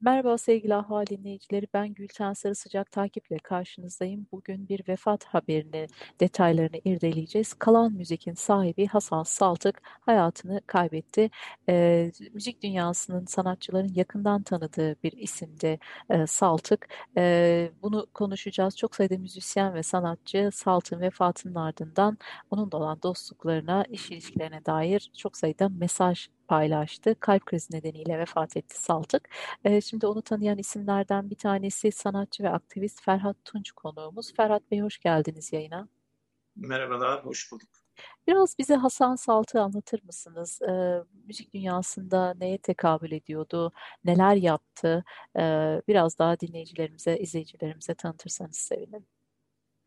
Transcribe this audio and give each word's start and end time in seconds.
Merhaba 0.00 0.38
sevgili 0.38 0.74
Ahval 0.74 1.06
dinleyicileri. 1.06 1.66
Ben 1.74 1.94
Gülten 1.94 2.32
Sarı 2.32 2.54
Sıcak 2.54 2.90
takiple 2.90 3.38
karşınızdayım. 3.38 4.26
Bugün 4.32 4.68
bir 4.68 4.88
vefat 4.88 5.24
haberini, 5.24 5.86
detaylarını 6.20 6.80
irdeleyeceğiz. 6.84 7.54
Kalan 7.54 7.92
Müzik'in 7.92 8.34
sahibi 8.34 8.86
Hasan 8.86 9.22
Saltık 9.22 9.82
hayatını 9.84 10.60
kaybetti. 10.66 11.30
E, 11.68 12.12
müzik 12.32 12.62
dünyasının 12.62 13.24
sanatçıların 13.26 13.92
yakından 13.94 14.42
tanıdığı 14.42 14.96
bir 15.02 15.12
isimdi 15.12 15.78
e, 16.10 16.26
Saltık. 16.26 16.88
E, 17.16 17.70
bunu 17.82 18.06
konuşacağız. 18.14 18.76
Çok 18.76 18.94
sayıda 18.94 19.18
müzisyen 19.18 19.74
ve 19.74 19.82
sanatçı 19.82 20.50
Saltık'ın 20.52 21.00
vefatının 21.00 21.54
ardından 21.54 22.18
onunla 22.50 22.76
olan 22.76 23.02
dostluklarına, 23.02 23.84
iş 23.88 24.10
ilişkilerine 24.10 24.64
dair 24.64 25.10
çok 25.16 25.36
sayıda 25.36 25.68
mesaj 25.68 26.28
paylaştı. 26.48 27.16
Kalp 27.20 27.46
krizi 27.46 27.74
nedeniyle 27.74 28.18
vefat 28.18 28.56
etti 28.56 28.82
Saltık. 28.82 29.28
E, 29.64 29.80
şimdi 29.80 30.06
onu 30.06 30.22
tanıyan 30.22 30.58
isimlerden 30.58 31.30
bir 31.30 31.36
tanesi 31.36 31.92
sanatçı 31.92 32.42
ve 32.42 32.50
aktivist 32.50 33.02
Ferhat 33.04 33.36
Tunç 33.44 33.70
konuğumuz. 33.72 34.34
Ferhat 34.34 34.70
Bey 34.70 34.80
hoş 34.80 34.98
geldiniz 34.98 35.52
yayına. 35.52 35.88
Merhabalar, 36.56 37.24
hoş 37.24 37.52
bulduk. 37.52 37.68
Biraz 38.26 38.58
bize 38.58 38.74
Hasan 38.74 39.16
Saltık'ı 39.16 39.60
anlatır 39.62 40.02
mısınız? 40.04 40.62
E, 40.62 41.02
müzik 41.26 41.54
dünyasında 41.54 42.34
neye 42.40 42.58
tekabül 42.58 43.12
ediyordu, 43.12 43.72
neler 44.04 44.34
yaptı? 44.34 45.04
E, 45.38 45.42
biraz 45.88 46.18
daha 46.18 46.40
dinleyicilerimize, 46.40 47.18
izleyicilerimize 47.18 47.94
tanıtırsanız 47.94 48.56
sevinirim. 48.56 49.06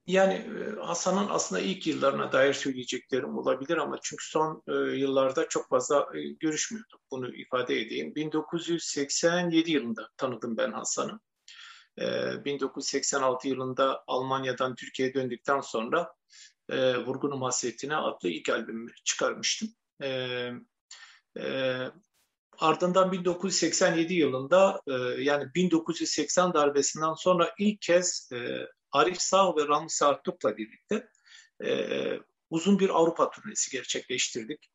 Yani 0.07 0.49
Hasan'ın 0.81 1.27
aslında 1.29 1.61
ilk 1.61 1.87
yıllarına 1.87 2.31
dair 2.31 2.53
söyleyeceklerim 2.53 3.37
olabilir 3.37 3.77
ama 3.77 3.99
çünkü 4.03 4.25
son 4.29 4.63
yıllarda 4.93 5.49
çok 5.49 5.69
fazla 5.69 6.07
görüşmüyorduk. 6.39 7.01
Bunu 7.11 7.35
ifade 7.35 7.81
edeyim. 7.81 8.15
1987 8.15 9.71
yılında 9.71 10.09
tanıdım 10.17 10.57
ben 10.57 10.71
Hasan'ı. 10.71 11.19
1986 12.45 13.47
yılında 13.47 14.03
Almanya'dan 14.07 14.75
Türkiye'ye 14.75 15.13
döndükten 15.13 15.61
sonra 15.61 16.13
Vurgunum 17.05 17.41
Hasretine 17.41 17.95
adlı 17.95 18.29
ilk 18.29 18.49
albümümü 18.49 18.91
çıkarmıştım. 19.03 19.69
Ardından 22.59 23.11
1987 23.11 24.13
yılında 24.13 24.81
yani 25.17 25.53
1980 25.55 26.53
darbesinden 26.53 27.13
sonra 27.13 27.55
ilk 27.59 27.81
kez 27.81 28.29
Arif 28.91 29.21
Sağ 29.21 29.55
ve 29.55 29.67
Rami 29.67 29.89
Sartuk'la 29.89 30.57
birlikte 30.57 31.07
e, 31.63 31.95
uzun 32.49 32.79
bir 32.79 32.89
Avrupa 32.89 33.31
turnesi 33.31 33.71
gerçekleştirdik. 33.71 34.71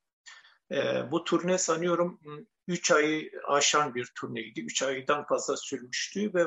E, 0.73 1.11
bu 1.11 1.25
turne 1.25 1.59
sanıyorum 1.59 2.21
3 2.69 2.91
ayı 2.91 3.31
aşan 3.49 3.95
bir 3.95 4.13
turneydi. 4.15 4.61
3 4.61 4.83
aydan 4.83 5.27
fazla 5.27 5.57
sürmüştü 5.57 6.35
ve 6.35 6.47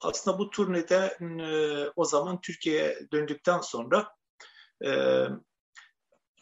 aslında 0.00 0.38
bu 0.38 0.50
turnede 0.50 1.18
e, 1.20 1.48
o 1.96 2.04
zaman 2.04 2.40
Türkiye'ye 2.40 3.08
döndükten 3.12 3.60
sonra 3.60 4.14
e, 4.84 4.90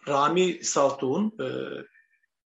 Rami 0.08 0.64
Saltuk'un 0.64 1.44
e, 1.44 1.48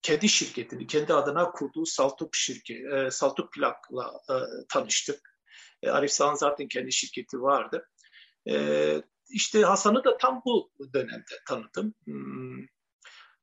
kendi 0.03 0.29
şirketini, 0.29 0.87
kendi 0.87 1.15
adına 1.15 1.51
kurduğu 1.51 1.87
Saltuk 1.87 2.35
şirketi, 2.35 2.89
e, 2.95 3.11
Saltuk 3.11 3.53
Plak'la 3.53 4.13
e, 4.31 4.35
tanıştık. 4.69 5.39
E, 5.83 5.91
Arif 5.91 6.13
Sağ'ın 6.13 6.35
zaten 6.35 6.69
kendi 6.69 6.93
şirketi 6.93 7.43
vardı. 7.43 7.89
E, 8.49 9.03
işte 9.29 9.63
Hasan'ı 9.63 10.05
da 10.05 10.17
tam 10.17 10.43
bu 10.45 10.71
dönemde 10.95 11.35
tanıdım. 11.49 11.95
Hmm. 12.05 12.67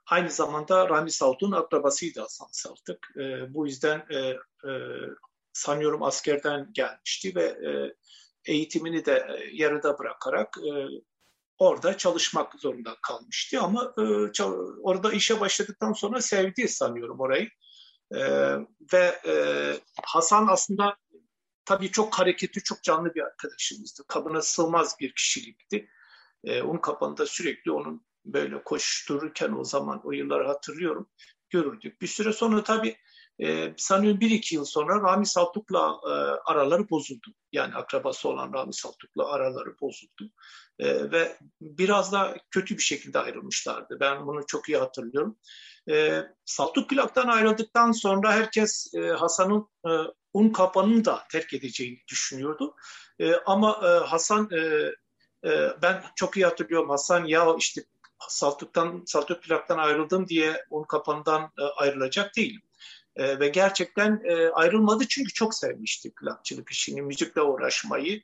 Aynı 0.06 0.32
zamanda 0.32 0.90
Rami 0.90 1.12
Saltuk'un 1.12 1.52
akrabasıydı 1.52 2.22
Hasan 2.22 2.48
Saltuk. 2.52 2.98
E, 3.18 3.54
bu 3.54 3.68
yüzden 3.68 4.06
e, 4.10 4.18
e, 4.18 4.72
sanıyorum 5.54 6.04
askerden 6.04 6.70
gelmişti 6.74 7.36
ve 7.36 7.44
e, 7.44 7.96
eğitimini 8.46 9.06
de 9.06 9.40
yarıda 9.54 10.00
bırakarak 10.00 10.58
e, 10.58 10.72
orada 11.58 11.98
çalışmak 11.98 12.54
zorunda 12.60 12.96
kalmıştı. 13.02 13.62
Ama 13.62 13.94
orada 14.84 15.12
işe 15.12 15.40
başladıktan 15.40 15.94
sonra 15.94 16.22
sevdi 16.22 16.68
sanıyorum 16.68 17.20
orayı. 17.20 17.50
E, 18.12 18.20
ve 18.94 19.22
e, 19.28 19.34
Hasan 20.04 20.48
aslında 20.48 20.98
tabii 21.66 21.92
çok 21.92 22.20
hareketli, 22.20 22.64
çok 22.64 22.84
canlı 22.84 23.16
bir 23.16 23.22
arkadaşımızdı. 23.22 24.04
Kabına 24.08 24.42
sığmaz 24.42 24.96
bir 25.00 25.14
kişilikti. 25.16 25.90
E, 26.44 26.62
onun 26.62 26.78
kapanında 26.78 27.26
sürekli 27.26 27.72
onun 27.72 28.06
böyle 28.26 28.64
koştururken 28.64 29.52
o 29.52 29.64
zaman 29.64 30.02
o 30.04 30.12
yılları 30.12 30.48
hatırlıyorum 30.48 31.10
görürdük. 31.50 32.02
Bir 32.02 32.08
süre 32.08 32.34
sonra 32.34 32.64
tabii 32.64 32.98
e, 33.40 33.74
sanıyorum 33.78 34.20
bir 34.20 34.30
iki 34.30 34.56
yıl 34.56 34.66
sonra 34.66 35.02
Rami 35.02 35.26
Saltuk'la 35.26 36.00
e, 36.04 36.12
araları 36.52 36.90
bozuldu. 36.90 37.28
Yani 37.52 37.76
akrabası 37.76 38.30
olan 38.30 38.54
Rami 38.54 38.74
Saltuk'la 38.74 39.32
araları 39.32 39.80
bozuldu. 39.82 40.32
E, 40.80 41.12
ve 41.12 41.38
biraz 41.62 42.12
da 42.12 42.38
kötü 42.52 42.78
bir 42.78 42.84
şekilde 42.84 43.20
ayrılmışlardı. 43.20 43.98
Ben 44.00 44.28
bunu 44.28 44.46
çok 44.48 44.70
iyi 44.70 44.78
hatırlıyorum. 44.78 45.38
E, 45.90 46.24
Saltuk 46.46 46.90
plaktan 46.90 47.28
ayrıldıktan 47.28 47.92
sonra 47.92 48.34
herkes 48.34 48.94
e, 48.94 49.00
Hasan'ın 49.08 49.68
e, 49.88 49.92
un 50.36 50.50
kapanını 50.50 51.06
da 51.06 51.24
terk 51.32 51.54
edeceğini 51.54 52.00
düşünüyordu. 52.08 52.76
E, 53.20 53.34
ama 53.36 53.80
e, 53.84 53.88
Hasan 53.88 54.50
e, 54.52 54.60
e, 55.50 55.82
ben 55.82 56.04
çok 56.16 56.38
iyi 56.38 56.46
hatırlıyorum 56.46 56.90
Hasan 56.90 57.26
ya 57.26 57.56
işte 57.58 57.84
Saltuk'tan 58.30 59.04
Saltuk 59.06 59.44
plaktan 59.44 59.78
ayrıldım 59.78 60.28
diye 60.28 60.66
un 60.70 60.84
kapanından 60.84 61.52
e, 61.60 61.64
ayrılacak 61.64 62.36
değilim. 62.36 62.62
E, 63.16 63.40
ve 63.40 63.48
gerçekten 63.48 64.22
e, 64.26 64.50
ayrılmadı 64.50 65.08
çünkü 65.08 65.34
çok 65.34 65.54
sevmişti 65.54 66.14
plakçılık 66.14 66.70
işini, 66.70 67.02
müzikle 67.02 67.42
uğraşmayı. 67.42 68.22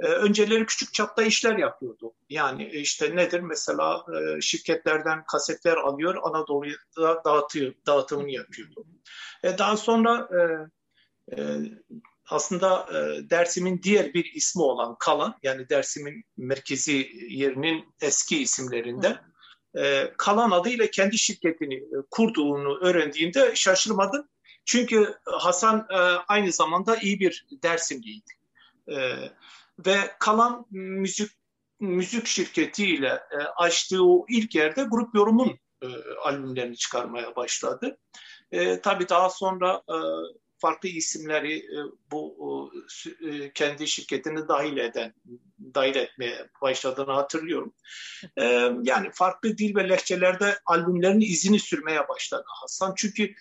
E, 0.00 0.06
önceleri 0.06 0.66
küçük 0.66 0.94
çapta 0.94 1.22
işler 1.22 1.56
yapıyordu. 1.56 2.12
Yani 2.30 2.70
işte 2.70 3.16
nedir 3.16 3.40
mesela 3.40 4.04
e, 4.20 4.40
şirketlerden 4.40 5.24
kasetler 5.24 5.76
alıyor, 5.76 6.14
Anadolu'ya 6.22 6.76
dağıtıyor, 7.24 7.74
dağıtımını 7.86 8.30
yapıyordu. 8.30 8.84
E, 9.42 9.58
daha 9.58 9.76
sonra 9.76 10.28
e, 10.38 10.40
e, 11.36 11.38
aslında 12.28 12.86
e, 12.90 13.30
Dersim'in 13.30 13.82
diğer 13.82 14.14
bir 14.14 14.32
ismi 14.34 14.62
olan 14.62 14.96
Kalan, 14.98 15.34
yani 15.42 15.68
Dersim'in 15.68 16.24
merkezi 16.36 17.10
yerinin 17.28 17.94
eski 18.00 18.42
isimlerinde 18.42 19.20
e, 19.78 20.12
Kalan 20.18 20.50
adıyla 20.50 20.86
kendi 20.86 21.18
şirketini 21.18 21.74
e, 21.74 21.96
kurduğunu 22.10 22.78
öğrendiğinde 22.78 23.52
şaşırmadım. 23.54 24.28
Çünkü 24.64 25.14
Hasan 25.24 25.86
e, 25.90 25.96
aynı 26.28 26.52
zamanda 26.52 26.96
iyi 26.96 27.20
bir 27.20 27.46
Dersimliydi. 27.62 28.32
E, 28.88 28.96
ve 29.86 29.96
Kalan 30.18 30.66
müzik 30.70 31.30
müzik 31.80 32.26
şirketiyle 32.26 33.08
e, 33.08 33.36
açtığı 33.56 34.04
o 34.04 34.26
ilk 34.28 34.54
yerde 34.54 34.82
grup 34.82 35.14
yorumun 35.14 35.58
e, 35.82 35.86
albümlerini 36.24 36.76
çıkarmaya 36.76 37.36
başladı. 37.36 37.98
E, 38.52 38.80
tabii 38.80 39.08
daha 39.08 39.30
sonra 39.30 39.82
e, 39.88 39.96
farklı 40.62 40.88
isimleri 40.88 41.58
e, 41.58 41.78
bu 42.10 42.72
e, 43.20 43.52
kendi 43.52 43.88
şirketini 43.88 44.48
dahil 44.48 44.76
eden, 44.76 45.14
dahil 45.74 45.96
etmeye 45.96 46.48
başladığını 46.62 47.12
hatırlıyorum. 47.12 47.74
E, 48.36 48.44
yani 48.82 49.10
farklı 49.12 49.58
dil 49.58 49.76
ve 49.76 49.88
lehçelerde 49.88 50.58
albümlerin 50.66 51.20
izini 51.20 51.60
sürmeye 51.60 52.08
başladı 52.08 52.44
Hasan. 52.46 52.94
Çünkü 52.96 53.34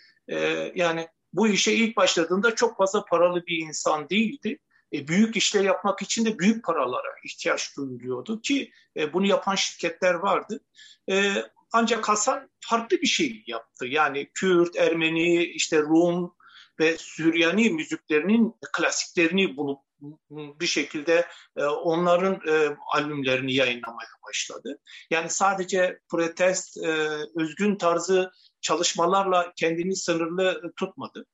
yani 0.75 1.07
bu 1.33 1.47
işe 1.47 1.73
ilk 1.73 1.97
başladığında 1.97 2.55
çok 2.55 2.77
fazla 2.77 3.05
paralı 3.05 3.45
bir 3.47 3.57
insan 3.57 4.09
değildi. 4.09 4.59
büyük 4.93 5.35
işler 5.35 5.63
yapmak 5.63 6.01
için 6.01 6.25
de 6.25 6.39
büyük 6.39 6.65
paralara 6.65 7.15
ihtiyaç 7.25 7.77
duyuluyordu 7.77 8.41
ki 8.41 8.71
bunu 9.13 9.25
yapan 9.25 9.55
şirketler 9.55 10.13
vardı. 10.13 10.59
ancak 11.71 12.09
Hasan 12.09 12.49
farklı 12.59 13.01
bir 13.01 13.07
şey 13.07 13.43
yaptı. 13.47 13.85
Yani 13.85 14.29
Kürt, 14.33 14.75
Ermeni, 14.75 15.43
işte 15.43 15.81
Rum, 15.81 16.33
ve 16.79 16.97
Süryani 16.97 17.69
müziklerinin 17.69 18.55
klasiklerini 18.73 19.57
bulup 19.57 19.79
bir 20.31 20.65
şekilde 20.65 21.27
e, 21.57 21.63
onların 21.63 22.33
e, 22.47 22.77
albümlerini 22.93 23.53
yayınlamaya 23.53 24.09
başladı. 24.27 24.79
Yani 25.11 25.29
sadece 25.29 25.99
protest, 26.09 26.77
e, 26.77 26.89
özgün 27.35 27.75
tarzı 27.75 28.31
çalışmalarla 28.61 29.53
kendini 29.55 29.95
sınırlı 29.95 30.73
tutmadı. 30.77 31.25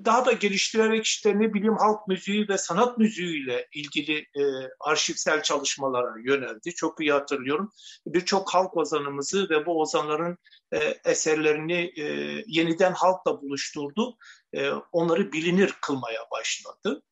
E, 0.00 0.04
daha 0.04 0.26
da 0.26 0.32
geliştirerek 0.32 1.04
işte 1.04 1.38
ne 1.38 1.54
bileyim 1.54 1.76
halk 1.76 2.08
müziği 2.08 2.48
ve 2.48 2.58
sanat 2.58 2.98
müziğiyle 2.98 3.68
ilgili 3.72 4.18
e, 4.18 4.42
arşivsel 4.80 5.42
çalışmalara 5.42 6.14
yöneldi. 6.24 6.74
Çok 6.74 7.00
iyi 7.00 7.12
hatırlıyorum. 7.12 7.72
Birçok 8.06 8.54
halk 8.54 8.76
ozanımızı 8.76 9.50
ve 9.50 9.66
bu 9.66 9.80
ozanların 9.80 10.38
e, 10.72 10.78
eserlerini 11.04 11.92
e, 11.96 12.04
yeniden 12.46 12.92
halkla 12.92 13.42
buluşturdu. 13.42 14.16
E, 14.52 14.70
onları 14.92 15.32
bilinir 15.32 15.74
kılmaya 15.80 16.20
başladı. 16.30 17.02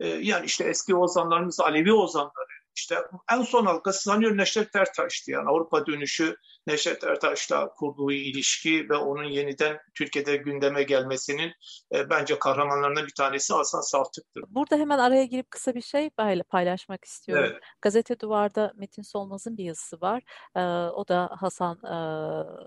yani 0.00 0.46
işte 0.46 0.64
eski 0.64 0.96
ozanlarımız, 0.96 1.60
Alevi 1.60 1.92
ozanları, 1.92 2.56
işte 2.76 2.96
en 3.32 3.42
son 3.42 3.66
halkası 3.66 4.02
sanıyorum 4.02 4.38
Neşet 4.38 4.76
Ertaş'tı. 4.76 5.30
Yani 5.30 5.48
Avrupa 5.48 5.86
dönüşü 5.86 6.36
Neşet 6.66 7.04
Ertaş'la 7.04 7.68
kurduğu 7.68 8.12
ilişki 8.12 8.88
ve 8.88 8.96
onun 8.96 9.24
yeniden 9.24 9.78
Türkiye'de 9.94 10.36
gündeme 10.36 10.82
gelmesinin 10.82 11.52
e, 11.94 12.10
bence 12.10 12.38
kahramanlarından 12.38 13.06
bir 13.06 13.14
tanesi 13.14 13.54
Hasan 13.54 13.80
Saltık'tır. 13.80 14.44
Burada 14.48 14.76
hemen 14.76 14.98
araya 14.98 15.24
girip 15.24 15.50
kısa 15.50 15.74
bir 15.74 15.80
şey 15.80 16.10
paylaşmak 16.48 17.04
istiyorum. 17.04 17.50
Evet. 17.52 17.62
Gazete 17.82 18.20
Duvar'da 18.20 18.72
Metin 18.76 19.02
Solmaz'ın 19.02 19.56
bir 19.56 19.64
yazısı 19.64 20.00
var. 20.00 20.22
E, 20.56 20.60
o 20.90 21.08
da 21.08 21.30
Hasan 21.40 21.76
e, 21.76 21.94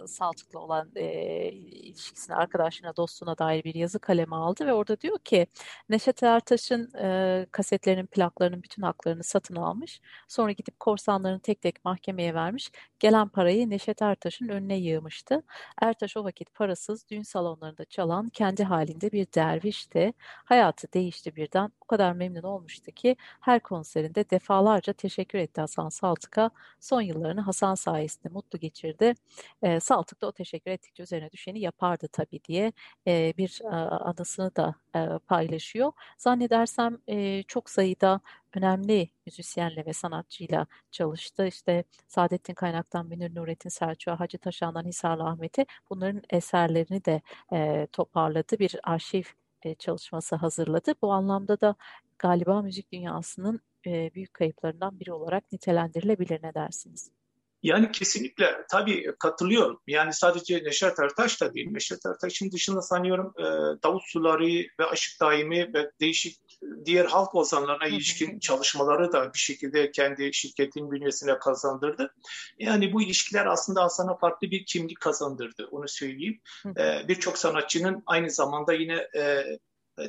Saltık'la 0.07 0.59
olan 0.59 0.91
e, 0.95 1.51
ilişkisine, 1.51 2.35
arkadaşına, 2.35 2.95
dostuna 2.95 3.37
dair 3.37 3.63
bir 3.63 3.75
yazı 3.75 3.99
kaleme 3.99 4.35
aldı 4.35 4.65
ve 4.65 4.73
orada 4.73 5.01
diyor 5.01 5.19
ki 5.19 5.47
Neşet 5.89 6.23
Ertaş'ın 6.23 6.93
e, 6.97 7.47
kasetlerinin, 7.51 8.07
plaklarının 8.07 8.63
bütün 8.63 8.81
haklarını 8.81 9.23
satın 9.23 9.55
almış. 9.55 10.01
Sonra 10.27 10.51
gidip 10.51 10.79
korsanlarını 10.79 11.39
tek 11.39 11.61
tek 11.61 11.85
mahkemeye 11.85 12.33
vermiş. 12.33 12.71
Gelen 12.99 13.29
parayı 13.29 13.69
Neşet 13.69 13.88
Neşet 13.89 14.01
Ertaş'ın 14.01 14.47
önüne 14.49 14.77
yığmıştı. 14.77 15.43
Ertaş 15.81 16.17
o 16.17 16.23
vakit 16.23 16.53
parasız 16.53 17.09
düğün 17.09 17.21
salonlarında 17.21 17.85
çalan 17.85 18.29
kendi 18.29 18.63
halinde 18.63 19.11
bir 19.11 19.27
dervişti. 19.35 20.13
Hayatı 20.19 20.93
değişti 20.93 21.35
birden. 21.35 21.71
O 21.81 21.85
kadar 21.85 22.13
memnun 22.13 22.43
olmuştu 22.43 22.91
ki 22.91 23.15
her 23.41 23.59
konserinde 23.59 24.29
defalarca 24.29 24.93
teşekkür 24.93 25.39
etti 25.39 25.61
Hasan 25.61 25.89
Saltık'a. 25.89 26.51
Son 26.79 27.01
yıllarını 27.01 27.41
Hasan 27.41 27.75
sayesinde 27.75 28.33
mutlu 28.33 28.59
geçirdi. 28.59 29.13
E, 29.61 29.79
Saltık 29.79 30.21
da 30.21 30.27
o 30.27 30.31
teşekkür 30.31 30.71
ettikçe 30.71 31.03
üzerine 31.03 31.31
düşeni 31.31 31.59
yapardı 31.59 32.07
tabii 32.11 32.43
diye 32.43 32.73
e, 33.07 33.33
bir 33.37 33.59
e, 33.63 33.67
anısını 33.75 34.55
da 34.55 34.75
e, 34.95 35.19
paylaşıyor. 35.27 35.91
Zannedersem 36.17 36.97
e, 37.07 37.43
çok 37.43 37.69
sayıda 37.69 38.21
önemli 38.55 39.09
müzisyenle 39.25 39.85
ve 39.85 39.93
sanatçıyla 39.93 40.67
çalıştı. 40.91 41.47
İşte 41.47 41.83
Saadettin 42.07 42.53
Kaynak'tan 42.53 43.07
Münir 43.07 43.35
Nurettin 43.35 43.69
Selçuk'a, 43.69 44.19
Hacı 44.19 44.37
Taşan'dan 44.37 44.85
Hisarlı 44.85 45.23
Ahmet'e 45.23 45.65
bunların 45.89 46.21
eserlerini 46.29 47.05
de 47.05 47.21
e, 47.53 47.87
toparladı. 47.91 48.59
Bir 48.59 48.75
arşiv 48.83 49.23
e, 49.63 49.75
çalışması 49.75 50.35
hazırladı. 50.35 50.93
Bu 51.01 51.13
anlamda 51.13 51.61
da 51.61 51.75
galiba 52.19 52.61
müzik 52.61 52.91
dünyasının 52.91 53.61
e, 53.85 54.13
büyük 54.13 54.33
kayıplarından 54.33 54.99
biri 54.99 55.13
olarak 55.13 55.51
nitelendirilebilir 55.51 56.43
ne 56.43 56.53
dersiniz? 56.53 57.18
Yani 57.63 57.91
kesinlikle 57.91 58.65
tabii 58.71 59.13
katılıyorum. 59.19 59.81
Yani 59.87 60.13
sadece 60.13 60.63
Neşet 60.63 60.99
Ertaş 60.99 61.41
da 61.41 61.53
değil. 61.53 61.67
Neşet 61.71 62.05
Ertaş'ın 62.05 62.51
dışında 62.51 62.81
sanıyorum 62.81 63.33
e, 63.37 63.43
Davut 63.83 64.03
Suları 64.05 64.67
ve 64.79 64.85
Aşık 64.85 65.21
Daimi 65.21 65.73
ve 65.73 65.91
değişik 66.01 66.37
diğer 66.85 67.05
halk 67.05 67.35
ozanlarına 67.35 67.87
ilişkin 67.87 68.39
çalışmaları 68.39 69.11
da 69.11 69.33
bir 69.33 69.39
şekilde 69.39 69.91
kendi 69.91 70.33
şirketin 70.33 70.91
bünyesine 70.91 71.39
kazandırdı. 71.39 72.13
Yani 72.59 72.93
bu 72.93 73.01
ilişkiler 73.01 73.45
aslında 73.45 73.83
Hasan'a 73.83 74.17
farklı 74.17 74.51
bir 74.51 74.65
kimlik 74.65 74.99
kazandırdı. 74.99 75.67
Onu 75.71 75.87
söyleyeyim. 75.87 76.41
E, 76.77 77.07
Birçok 77.07 77.37
sanatçının 77.37 78.03
aynı 78.05 78.29
zamanda 78.29 78.73
yine 78.73 79.07
e, 79.15 79.43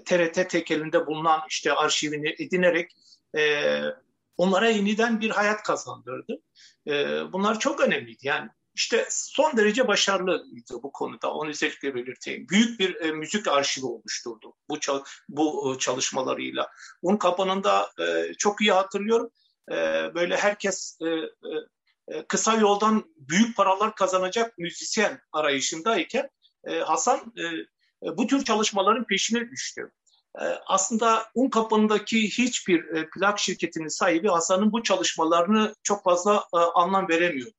TRT 0.05 0.51
tekelinde 0.51 1.07
bulunan 1.07 1.41
işte 1.49 1.73
arşivini 1.73 2.35
edinerek 2.39 2.91
e, 3.37 3.81
onlara 4.41 4.71
yeniden 4.71 5.21
bir 5.21 5.31
hayat 5.31 5.63
kazandırdı. 5.63 6.43
E, 6.87 6.93
bunlar 7.33 7.59
çok 7.59 7.81
önemliydi. 7.81 8.27
Yani 8.27 8.49
işte 8.75 9.07
son 9.11 9.57
derece 9.57 9.89
başarılıydı 9.89 10.83
bu 10.83 10.93
konuda. 10.93 11.33
Onu 11.33 11.51
özellikle 11.51 11.95
belirteyim. 11.95 12.49
Büyük 12.49 12.81
bir 12.81 12.95
e, 13.01 13.13
müzik 13.13 13.49
arşivi 13.49 13.87
oluşturdu 13.87 14.55
bu 14.69 14.81
çal 14.81 15.03
bu 15.29 15.75
e, 15.75 15.79
çalışmalarıyla. 15.79 16.71
Un 17.03 17.17
kapanında 17.17 17.91
e, 18.01 18.35
çok 18.39 18.61
iyi 18.61 18.73
hatırlıyorum. 18.73 19.31
E, 19.71 19.75
böyle 20.15 20.37
herkes 20.37 20.99
e, 21.01 21.07
e, 22.15 22.27
kısa 22.29 22.55
yoldan 22.55 23.05
büyük 23.17 23.57
paralar 23.57 23.95
kazanacak 23.95 24.59
müzisyen 24.59 25.21
arayışındayken 25.33 26.31
e, 26.65 26.79
Hasan 26.79 27.33
e, 27.37 27.43
e 28.09 28.17
bu 28.17 28.27
tür 28.27 28.45
çalışmaların 28.45 29.05
peşine 29.05 29.51
düştü. 29.51 29.93
Ee, 30.39 30.45
aslında 30.67 31.27
un 31.35 31.51
kapındaki 31.51 32.29
hiçbir 32.29 32.85
e, 32.85 33.11
plak 33.11 33.39
şirketinin 33.39 33.89
sahibi 33.89 34.29
Hasan'ın 34.29 34.73
bu 34.73 34.83
çalışmalarını 34.83 35.75
çok 35.83 36.05
fazla 36.05 36.45
e, 36.55 36.59
anlam 36.59 37.09
veremiyordu. 37.09 37.55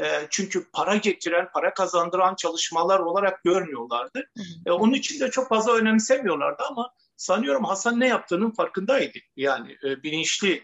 E, 0.00 0.26
çünkü 0.30 0.70
para 0.72 0.96
getiren, 0.96 1.48
para 1.52 1.74
kazandıran 1.74 2.34
çalışmalar 2.34 3.00
olarak 3.00 3.44
görmüyorlardı. 3.44 4.30
Hı 4.36 4.70
hı. 4.70 4.74
Onun 4.74 4.92
için 4.92 5.20
de 5.20 5.30
çok 5.30 5.48
fazla 5.48 5.72
önemsemiyorlardı 5.72 6.62
ama 6.70 6.90
sanıyorum 7.16 7.64
Hasan 7.64 8.00
ne 8.00 8.08
yaptığının 8.08 8.50
farkındaydı. 8.50 9.18
Yani 9.36 9.76
bilinçli 9.82 10.62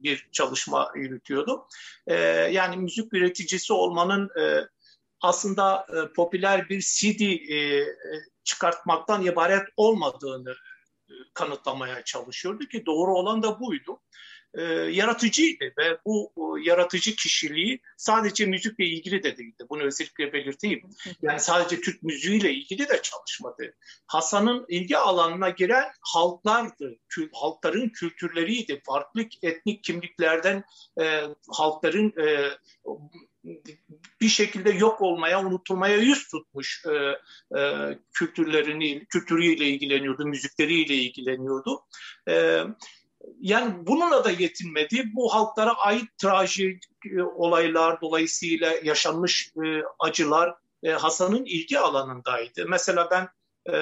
bir 0.00 0.28
çalışma 0.32 0.92
yürütüyordu. 0.94 1.68
Yani 2.50 2.76
müzik 2.76 3.12
üreticisi 3.14 3.72
olmanın 3.72 4.30
aslında 5.20 5.86
popüler 6.16 6.68
bir 6.68 6.80
CD 6.80 7.20
çıkartmaktan 8.44 9.24
ibaret 9.24 9.68
olmadığını 9.76 10.54
kanıtlamaya 11.34 12.04
çalışıyordu 12.04 12.64
ki 12.64 12.86
doğru 12.86 13.14
olan 13.14 13.42
da 13.42 13.60
buydu. 13.60 14.00
E, 14.54 14.62
yaratıcıydı 14.72 15.64
ve 15.78 15.98
bu 16.06 16.32
o, 16.36 16.56
yaratıcı 16.56 17.16
kişiliği 17.16 17.80
sadece 17.96 18.46
müzikle 18.46 18.84
ilgili 18.84 19.22
de 19.22 19.36
değildi. 19.36 19.66
Bunu 19.70 19.82
özellikle 19.82 20.32
belirteyim. 20.32 20.90
Yani 21.22 21.40
sadece 21.40 21.80
Türk 21.80 22.02
müziğiyle 22.02 22.52
ilgili 22.52 22.88
de 22.88 23.02
çalışmadı. 23.02 23.74
Hasan'ın 24.06 24.64
ilgi 24.68 24.98
alanına 24.98 25.50
giren 25.50 25.88
halklardı, 26.00 26.96
kül, 27.08 27.28
halkların 27.32 27.88
kültürleriydi. 27.88 28.82
Farklı 28.86 29.24
etnik 29.42 29.84
kimliklerden 29.84 30.64
e, 31.00 31.22
halkların 31.48 32.12
e, 32.26 32.50
bir 34.20 34.28
şekilde 34.28 34.70
yok 34.70 35.02
olmaya, 35.02 35.44
unutulmaya 35.44 35.96
yüz 35.96 36.28
tutmuş 36.28 36.84
e, 36.86 37.18
e, 37.58 37.98
kültürlerini, 38.12 39.06
kültürüyle 39.06 39.66
ilgileniyordu, 39.66 40.26
müzikleriyle 40.26 40.94
ilgileniyordu. 40.94 41.80
E, 42.28 42.62
yani 43.40 43.86
bununla 43.86 44.24
da 44.24 44.30
yetinmedi. 44.30 45.04
Bu 45.14 45.34
halklara 45.34 45.72
ait 45.72 46.18
trajik 46.18 46.82
e, 47.18 47.22
olaylar 47.22 48.00
dolayısıyla 48.00 48.74
yaşanmış 48.82 49.52
e, 49.64 49.82
acılar 49.98 50.54
e, 50.82 50.90
Hasan'ın 50.90 51.44
ilgi 51.44 51.78
alanındaydı. 51.78 52.66
Mesela 52.68 53.08
ben 53.10 53.28
e, 53.74 53.76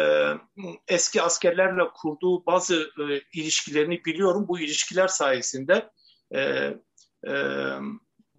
eski 0.88 1.22
askerlerle 1.22 1.82
kurduğu 1.94 2.46
bazı 2.46 2.74
e, 2.76 3.04
ilişkilerini 3.32 4.04
biliyorum. 4.04 4.48
Bu 4.48 4.60
ilişkiler 4.60 5.08
sayesinde 5.08 5.90
e, 6.34 6.40
e, 7.26 7.34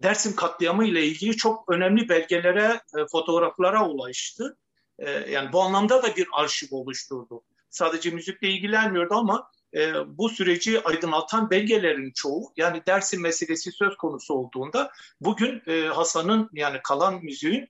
Dersim 0.02 0.36
katliamı 0.36 0.86
ile 0.86 1.06
ilgili 1.06 1.36
çok 1.36 1.68
önemli 1.68 2.08
belgelere, 2.08 2.80
e, 2.98 3.06
fotoğraflara 3.12 3.88
ulaştı. 3.88 4.58
E, 4.98 5.10
yani 5.10 5.52
bu 5.52 5.62
anlamda 5.62 6.02
da 6.02 6.16
bir 6.16 6.28
arşiv 6.32 6.66
oluşturdu. 6.70 7.42
Sadece 7.70 8.10
müzikle 8.10 8.48
ilgilenmiyordu 8.48 9.14
ama 9.14 9.50
e, 9.74 9.92
bu 10.18 10.28
süreci 10.28 10.82
aydınlatan 10.82 11.50
belgelerin 11.50 12.12
çoğu 12.14 12.52
yani 12.56 12.82
Dersim 12.86 13.22
meselesi 13.22 13.72
söz 13.72 13.96
konusu 13.96 14.34
olduğunda 14.34 14.90
bugün 15.20 15.62
Hasan'ın 15.88 16.50
yani 16.52 16.80
kalan 16.84 17.24
müziğin 17.24 17.68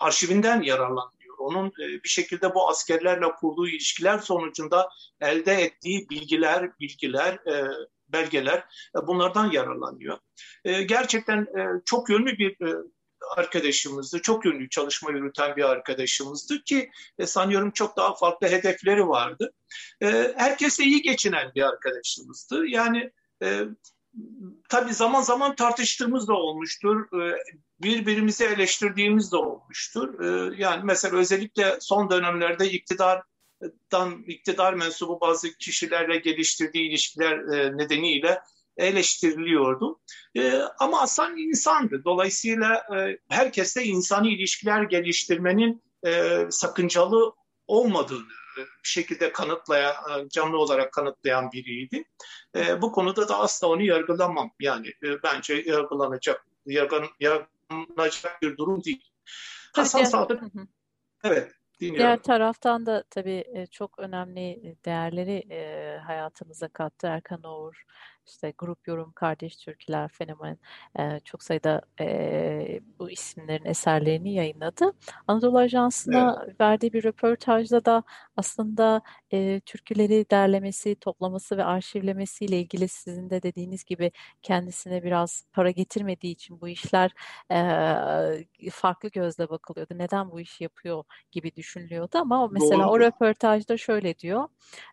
arşivinden 0.00 0.62
yararlanıyor. 0.62 1.38
Onun 1.38 1.72
bir 1.76 2.08
şekilde 2.08 2.54
bu 2.54 2.68
askerlerle 2.68 3.26
kurduğu 3.40 3.68
ilişkiler 3.68 4.18
sonucunda 4.18 4.88
elde 5.20 5.52
ettiği 5.52 6.10
bilgiler, 6.10 6.78
bilgiler, 6.80 7.38
belgeler 8.12 8.58
e, 8.96 9.06
bunlardan 9.06 9.50
yararlanıyor. 9.50 10.18
E, 10.64 10.82
gerçekten 10.82 11.40
e, 11.42 11.82
çok 11.84 12.10
yönlü 12.10 12.38
bir 12.38 12.56
arkadaşımızdı. 13.36 14.22
Çok 14.22 14.44
yönlü 14.44 14.68
çalışma 14.68 15.10
yürüten 15.10 15.56
bir 15.56 15.64
arkadaşımızdı 15.64 16.62
ki 16.62 16.90
sanıyorum 17.24 17.70
çok 17.70 17.96
daha 17.96 18.14
farklı 18.14 18.46
hedefleri 18.46 19.08
vardı. 19.08 19.52
Herkese 20.36 20.84
iyi 20.84 21.02
geçinen 21.02 21.52
bir 21.54 21.62
arkadaşımızdı. 21.62 22.66
Yani 22.66 23.12
tabii 24.68 24.94
zaman 24.94 25.22
zaman 25.22 25.56
tartıştığımız 25.56 26.28
da 26.28 26.32
olmuştur. 26.32 27.06
Birbirimizi 27.82 28.44
eleştirdiğimiz 28.44 29.32
de 29.32 29.36
olmuştur. 29.36 30.24
Yani 30.58 30.80
mesela 30.84 31.16
özellikle 31.16 31.76
son 31.80 32.10
dönemlerde 32.10 32.70
iktidar 32.70 33.22
dan 33.92 34.24
iktidar 34.26 34.74
mensubu 34.74 35.20
bazı 35.20 35.52
kişilerle 35.58 36.16
geliştirdiği 36.16 36.88
ilişkiler 36.88 37.38
e, 37.38 37.76
nedeniyle 37.76 38.40
eleştiriliyordu. 38.76 40.00
E, 40.36 40.52
ama 40.78 41.00
Hasan 41.00 41.36
insandı. 41.36 42.02
Dolayısıyla 42.04 42.74
e, 42.96 43.18
herkese 43.28 43.84
insani 43.84 44.34
ilişkiler 44.34 44.82
geliştirmenin 44.82 45.82
e, 46.06 46.40
sakıncalı 46.50 47.34
olmadığını 47.66 48.32
bir 48.56 48.88
şekilde 48.88 49.32
kanıtlayan, 49.32 49.94
canlı 50.28 50.58
olarak 50.58 50.92
kanıtlayan 50.92 51.52
biriydi. 51.52 52.04
E, 52.56 52.82
bu 52.82 52.92
konuda 52.92 53.28
da 53.28 53.38
asla 53.38 53.68
onu 53.68 53.82
yargılamam. 53.82 54.50
Yani 54.60 54.88
e, 54.88 55.22
bence 55.22 55.54
yargılanacak, 55.66 56.46
yargılanacak 56.66 58.42
bir 58.42 58.56
durum 58.56 58.84
değil. 58.84 59.10
Hasan 59.74 60.04
Sadık, 60.04 60.42
evet, 61.24 61.52
Diğer 61.82 62.22
taraftan 62.22 62.86
da 62.86 63.04
tabii 63.10 63.66
çok 63.70 63.98
önemli 63.98 64.76
değerleri 64.84 65.44
hayatımıza 66.06 66.68
kattı 66.68 67.06
Erkan 67.06 67.42
Oğur 67.42 67.82
işte 68.26 68.52
grup 68.58 68.88
yorum, 68.88 69.12
kardeş 69.12 69.56
türküler, 69.56 70.08
fenomen 70.08 70.58
e, 70.98 71.20
çok 71.20 71.42
sayıda 71.42 71.82
e, 72.00 72.80
bu 72.98 73.10
isimlerin 73.10 73.64
eserlerini 73.64 74.34
yayınladı. 74.34 74.92
Anadolu 75.26 75.58
Ajansı'na 75.58 76.42
evet. 76.46 76.60
verdiği 76.60 76.92
bir 76.92 77.04
röportajda 77.04 77.84
da 77.84 78.02
aslında 78.36 79.02
e, 79.32 79.60
türküleri 79.60 80.26
derlemesi, 80.30 80.94
toplaması 80.94 81.56
ve 81.56 81.64
arşivlemesiyle 81.64 82.60
ilgili 82.60 82.88
sizin 82.88 83.30
de 83.30 83.42
dediğiniz 83.42 83.84
gibi 83.84 84.12
kendisine 84.42 85.02
biraz 85.02 85.44
para 85.52 85.70
getirmediği 85.70 86.32
için 86.32 86.60
bu 86.60 86.68
işler 86.68 87.14
e, 87.50 88.70
farklı 88.70 89.08
gözle 89.08 89.48
bakılıyordu. 89.48 89.94
Neden 89.98 90.30
bu 90.30 90.40
işi 90.40 90.64
yapıyor 90.64 91.04
gibi 91.30 91.54
düşünülüyordu 91.56 92.18
ama 92.18 92.48
mesela 92.48 92.82
Doğru. 92.82 92.90
o 92.90 93.00
röportajda 93.00 93.76
şöyle 93.76 94.18
diyor. 94.18 94.48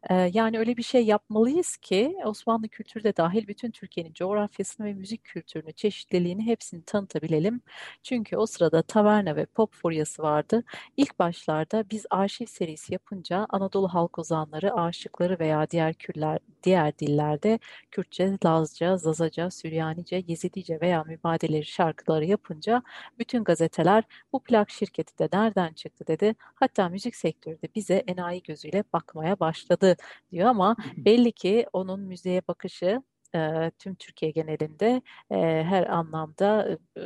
E, 0.09 0.15
yani 0.15 0.59
öyle 0.59 0.77
bir 0.77 0.83
şey 0.83 1.05
yapmalıyız 1.05 1.77
ki 1.77 2.17
Osmanlı 2.25 2.67
kültürü 2.67 3.03
de 3.03 3.17
dahil 3.19 3.47
bütün 3.47 3.71
Türkiye'nin 3.71 4.13
coğrafyasını 4.13 4.85
ve 4.85 4.93
müzik 4.93 5.23
kültürünü, 5.23 5.73
çeşitliliğini 5.73 6.45
hepsini 6.45 6.83
tanıtabilelim. 6.85 7.61
Çünkü 8.03 8.37
o 8.37 8.45
sırada 8.45 8.81
taverna 8.81 9.35
ve 9.35 9.45
pop 9.45 9.73
furyası 9.73 10.23
vardı. 10.23 10.63
İlk 10.97 11.19
başlarda 11.19 11.83
biz 11.91 12.05
arşiv 12.09 12.45
serisi 12.45 12.93
yapınca 12.93 13.45
Anadolu 13.49 13.87
halk 13.87 14.19
ozanları, 14.19 14.73
aşıkları 14.73 15.39
veya 15.39 15.69
diğer 15.69 15.93
küller, 15.93 16.39
diğer 16.63 16.99
dillerde 16.99 17.59
Kürtçe, 17.91 18.37
Lazca, 18.45 18.97
Zazaca, 18.97 19.49
Süryanice, 19.51 20.23
Yezidice 20.27 20.81
veya 20.81 21.03
mübadeleri 21.03 21.65
şarkıları 21.65 22.25
yapınca 22.25 22.83
bütün 23.19 23.43
gazeteler 23.43 24.03
bu 24.33 24.43
plak 24.43 24.69
şirketi 24.69 25.19
de 25.19 25.29
nereden 25.33 25.73
çıktı 25.73 26.07
dedi. 26.07 26.35
Hatta 26.39 26.89
müzik 26.89 27.15
sektörü 27.15 27.61
de 27.61 27.67
bize 27.75 27.95
enayi 28.07 28.43
gözüyle 28.43 28.83
bakmaya 28.93 29.39
başladı 29.39 29.95
diyor 30.31 30.47
ama 30.49 30.75
belli 30.97 31.31
ki 31.31 31.65
onun 31.73 31.99
müziğe 32.01 32.41
bakışı 32.47 33.01
e, 33.35 33.71
tüm 33.79 33.95
Türkiye 33.95 34.31
genelinde 34.31 35.01
e, 35.31 35.35
her 35.63 35.87
anlamda 35.87 36.77
e, 36.97 37.03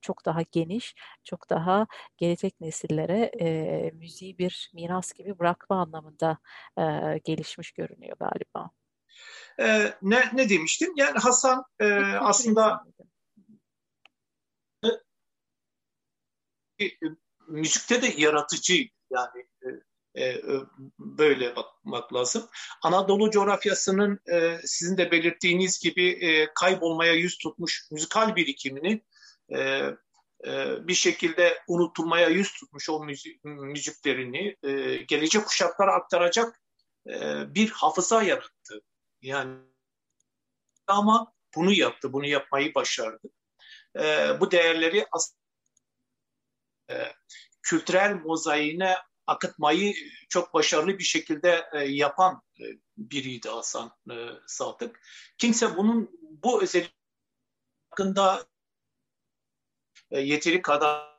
çok 0.00 0.24
daha 0.24 0.42
geniş, 0.42 0.94
çok 1.24 1.50
daha 1.50 1.86
gelecek 2.16 2.60
nesillere 2.60 3.30
e, 3.40 3.90
müziği 3.90 4.38
bir 4.38 4.70
miras 4.74 5.12
gibi 5.12 5.38
bırakma 5.38 5.82
anlamında 5.82 6.38
e, 6.78 6.82
gelişmiş 7.24 7.72
görünüyor 7.72 8.16
galiba. 8.20 8.70
E, 9.60 9.94
ne, 10.02 10.30
ne 10.32 10.48
demiştim? 10.48 10.92
Yani 10.96 11.18
Hasan 11.18 11.64
e, 11.80 11.86
aslında 12.02 12.84
müzikte 17.48 18.02
de 18.02 18.06
yaratıcı 18.16 18.74
yani 19.10 19.46
e, 20.18 20.42
böyle 20.98 21.56
bakmak 21.56 22.14
lazım. 22.14 22.48
Anadolu 22.82 23.30
coğrafyasının 23.30 24.20
e, 24.32 24.58
sizin 24.64 24.96
de 24.96 25.10
belirttiğiniz 25.10 25.80
gibi 25.80 26.08
e, 26.08 26.54
kaybolmaya 26.54 27.12
yüz 27.12 27.38
tutmuş 27.38 27.88
müzikal 27.90 28.36
birikimini 28.36 29.02
bir 30.88 30.94
şekilde 30.94 31.62
unutulmaya 31.68 32.28
yüz 32.28 32.52
tutmuş 32.52 32.90
o 32.90 33.04
müziklerini 33.44 34.56
gelecek 35.08 35.46
kuşaklara 35.46 35.92
aktaracak 35.92 36.60
bir 37.46 37.70
hafıza 37.70 38.22
yarattı. 38.22 38.82
Yani 39.22 39.58
ama 40.86 41.32
bunu 41.56 41.72
yaptı, 41.72 42.12
bunu 42.12 42.26
yapmayı 42.26 42.74
başardı. 42.74 43.28
bu 44.40 44.50
değerleri 44.50 45.06
aslında 45.12 45.38
kültürel 47.62 48.14
mozaiğine 48.14 48.96
akıtmayı 49.26 49.94
çok 50.28 50.54
başarılı 50.54 50.98
bir 50.98 51.04
şekilde 51.04 51.64
e, 51.72 51.78
yapan 51.78 52.42
e, 52.60 52.64
biriydi 52.96 53.48
Hasan 53.48 53.92
e, 54.10 54.14
Sadık. 54.46 55.00
Kimse 55.38 55.76
bunun 55.76 56.10
bu 56.20 56.62
özellik 56.62 56.94
hakkında 57.90 58.46
e, 60.10 60.20
yeteri 60.20 60.62
kadar 60.62 61.14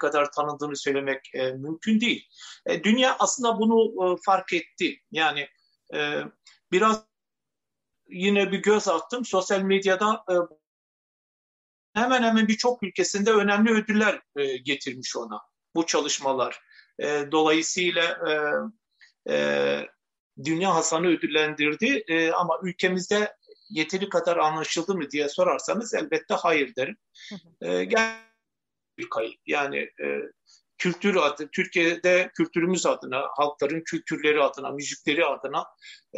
kadar 0.00 0.32
tanındığını 0.32 0.76
söylemek 0.76 1.34
e, 1.34 1.52
mümkün 1.52 2.00
değil. 2.00 2.28
E, 2.66 2.84
dünya 2.84 3.16
aslında 3.18 3.58
bunu 3.58 4.12
e, 4.12 4.16
fark 4.26 4.52
etti. 4.52 5.00
Yani 5.10 5.48
e, 5.94 6.20
biraz 6.72 7.04
yine 8.08 8.52
bir 8.52 8.62
göz 8.62 8.88
attım. 8.88 9.24
Sosyal 9.24 9.62
medyada 9.62 10.24
e, 10.30 10.34
hemen 11.94 12.22
hemen 12.22 12.48
birçok 12.48 12.82
ülkesinde 12.82 13.30
önemli 13.30 13.70
ödüller 13.70 14.22
e, 14.36 14.56
getirmiş 14.56 15.16
ona 15.16 15.40
bu 15.74 15.86
çalışmalar. 15.86 16.60
E, 17.02 17.32
dolayısıyla 17.32 18.18
e, 18.28 18.32
e, 19.32 19.86
Dünya 20.44 20.74
Hasan'ı 20.74 21.06
ödüllendirdi 21.06 22.04
e, 22.08 22.30
ama 22.30 22.60
ülkemizde 22.62 23.36
yeteri 23.70 24.08
kadar 24.08 24.36
anlaşıldı 24.36 24.94
mı 24.94 25.10
diye 25.10 25.28
sorarsanız 25.28 25.94
elbette 25.94 26.34
hayır 26.34 26.74
derim. 26.76 26.96
E, 27.62 27.88
bir 28.98 29.10
kayıp. 29.10 29.40
Yani 29.46 29.78
e, 29.78 30.20
kültür 30.78 31.16
adı, 31.16 31.48
Türkiye'de 31.52 32.30
kültürümüz 32.34 32.86
adına, 32.86 33.28
halkların 33.36 33.82
kültürleri 33.84 34.42
adına, 34.42 34.70
müzikleri 34.70 35.26
adına 35.26 35.66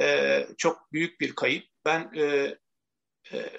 e, 0.00 0.46
çok 0.58 0.92
büyük 0.92 1.20
bir 1.20 1.34
kayıp. 1.34 1.64
Ben 1.84 2.12
e, 2.16 2.56
e, 3.32 3.50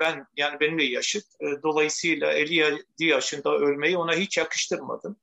ben 0.00 0.26
yani 0.36 0.60
benimle 0.60 0.84
yaşıt. 0.84 1.24
E, 1.40 1.62
dolayısıyla 1.62 2.32
57 2.32 2.84
yaşında 2.98 3.54
ölmeyi 3.54 3.96
ona 3.96 4.14
hiç 4.14 4.38
yakıştırmadım. 4.38 5.20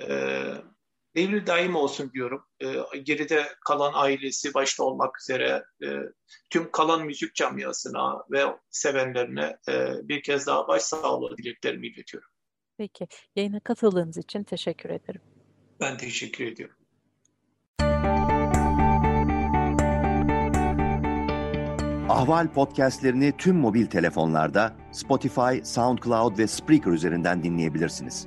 Hı 0.00 0.70
devri 1.16 1.46
daim 1.46 1.76
olsun 1.76 2.12
diyorum. 2.12 2.44
E, 2.60 2.98
geride 2.98 3.46
kalan 3.66 3.92
ailesi 3.94 4.54
başta 4.54 4.84
olmak 4.84 5.20
üzere 5.20 5.64
e, 5.84 5.88
tüm 6.50 6.70
kalan 6.70 7.06
müzik 7.06 7.34
camiasına 7.34 8.24
ve 8.30 8.44
sevenlerine 8.70 9.56
e, 9.68 9.92
bir 10.02 10.22
kez 10.22 10.46
daha 10.46 10.68
başsağlığı 10.68 11.36
dileklerimi 11.36 11.86
iletiyorum. 11.86 12.28
Peki. 12.78 13.06
Yayına 13.36 13.60
katıldığınız 13.60 14.16
için 14.16 14.44
teşekkür 14.44 14.90
ederim. 14.90 15.20
Ben 15.80 15.96
teşekkür 15.96 16.44
ediyorum. 16.44 16.76
Ahval 22.08 22.52
podcastlerini 22.52 23.36
tüm 23.38 23.56
mobil 23.56 23.86
telefonlarda 23.86 24.76
Spotify, 24.92 25.64
SoundCloud 25.64 26.38
ve 26.38 26.46
Spreaker 26.46 26.90
üzerinden 26.90 27.42
dinleyebilirsiniz. 27.42 28.26